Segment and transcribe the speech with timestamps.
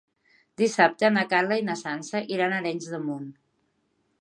[0.61, 3.29] Dissabte na Carla i na Sança iran a Arenys de Munt.